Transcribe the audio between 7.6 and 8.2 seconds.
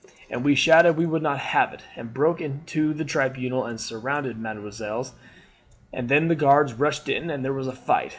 a fight.